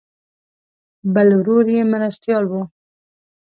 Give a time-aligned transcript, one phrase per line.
[1.13, 2.53] بل ورور یې مرستیال و.